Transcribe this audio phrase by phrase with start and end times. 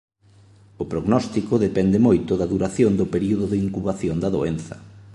[0.83, 4.75] O prognóstico depende moito da duración do período de incubación da doenza.